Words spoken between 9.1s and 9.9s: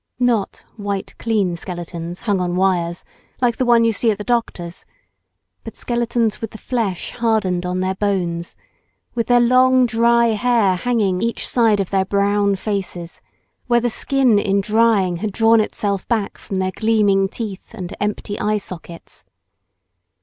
with their long